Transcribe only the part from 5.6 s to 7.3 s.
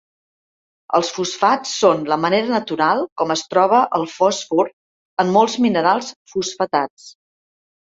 minerals fosfatats.